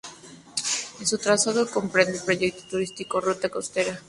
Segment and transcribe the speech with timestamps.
[0.99, 3.99] En su trazado comprende el proyecto turístico "Ruta Costera".